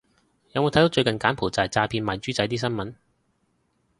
[0.53, 2.95] 有冇睇到最近柬埔寨詐騙賣豬仔啲新聞